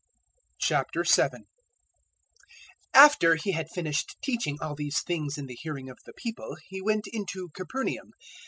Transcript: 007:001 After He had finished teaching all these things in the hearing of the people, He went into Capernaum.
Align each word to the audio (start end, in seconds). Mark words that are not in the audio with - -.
007:001 0.63 1.43
After 2.91 3.35
He 3.35 3.51
had 3.51 3.69
finished 3.69 4.17
teaching 4.23 4.57
all 4.59 4.73
these 4.73 5.03
things 5.03 5.37
in 5.37 5.45
the 5.45 5.53
hearing 5.61 5.91
of 5.91 5.99
the 6.07 6.13
people, 6.17 6.57
He 6.69 6.81
went 6.81 7.05
into 7.13 7.49
Capernaum. 7.53 8.09